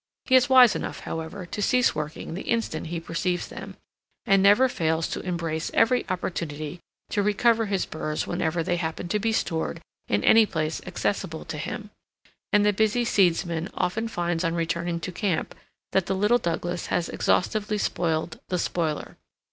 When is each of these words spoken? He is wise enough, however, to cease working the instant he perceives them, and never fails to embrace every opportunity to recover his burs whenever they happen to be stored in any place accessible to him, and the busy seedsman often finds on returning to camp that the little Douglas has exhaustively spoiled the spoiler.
He 0.25 0.33
is 0.35 0.49
wise 0.49 0.75
enough, 0.75 1.01
however, 1.01 1.45
to 1.45 1.61
cease 1.61 1.93
working 1.93 2.33
the 2.33 2.41
instant 2.49 2.87
he 2.87 2.99
perceives 2.99 3.49
them, 3.49 3.77
and 4.25 4.41
never 4.41 4.67
fails 4.67 5.07
to 5.09 5.19
embrace 5.19 5.69
every 5.75 6.09
opportunity 6.09 6.79
to 7.11 7.21
recover 7.21 7.67
his 7.67 7.85
burs 7.85 8.25
whenever 8.25 8.63
they 8.63 8.77
happen 8.77 9.09
to 9.09 9.19
be 9.19 9.31
stored 9.31 9.79
in 10.07 10.23
any 10.23 10.47
place 10.47 10.81
accessible 10.87 11.45
to 11.45 11.59
him, 11.59 11.91
and 12.51 12.65
the 12.65 12.73
busy 12.73 13.05
seedsman 13.05 13.69
often 13.75 14.07
finds 14.07 14.43
on 14.43 14.55
returning 14.55 14.99
to 15.01 15.11
camp 15.11 15.53
that 15.91 16.07
the 16.07 16.15
little 16.15 16.39
Douglas 16.39 16.87
has 16.87 17.07
exhaustively 17.07 17.77
spoiled 17.77 18.39
the 18.47 18.57
spoiler. 18.57 19.17